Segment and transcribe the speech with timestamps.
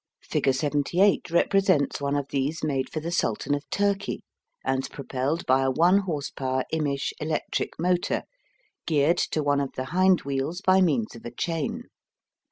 [0.23, 4.23] Figure 78 represents one of these made for the Sultan of Turkey,
[4.65, 8.23] and propelled by a one horse power Immisch electric motor,
[8.87, 11.83] geared to one of the hind wheels by means of a chain.